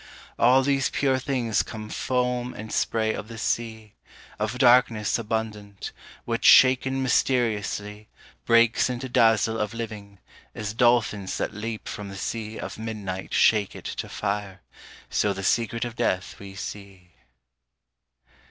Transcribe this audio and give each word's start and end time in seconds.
All 0.39 0.63
these 0.63 0.89
pure 0.89 1.19
things 1.19 1.61
come 1.61 1.87
foam 1.87 2.55
and 2.55 2.73
spray 2.73 3.13
of 3.13 3.27
the 3.27 3.37
sea 3.37 3.93
Of 4.39 4.57
Darkness 4.57 5.19
abundant, 5.19 5.91
which 6.25 6.43
shaken 6.43 7.03
mysteriously, 7.03 8.09
Breaks 8.43 8.89
into 8.89 9.07
dazzle 9.07 9.59
of 9.59 9.75
living, 9.75 10.17
as 10.55 10.73
dolphins 10.73 11.37
that 11.37 11.53
leap 11.53 11.87
from 11.87 12.09
the 12.09 12.17
sea 12.17 12.57
Of 12.59 12.79
midnight 12.79 13.31
shake 13.31 13.75
it 13.75 13.85
to 13.85 14.09
fire, 14.09 14.63
so 15.11 15.33
the 15.33 15.43
secret 15.43 15.85
of 15.85 15.97
death 15.97 16.39
we 16.39 16.55
see. 16.55 17.11